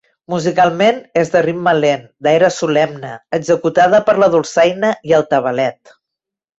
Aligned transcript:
Musicalment, 0.33 0.95
és 1.23 1.31
de 1.35 1.43
ritme 1.47 1.75
lent, 1.83 2.09
d'aire 2.29 2.51
solemne, 2.57 3.13
executada 3.41 4.03
per 4.11 4.19
la 4.25 4.35
dolçaina 4.39 4.95
i 5.13 5.19
el 5.23 5.31
tabalet. 5.35 5.99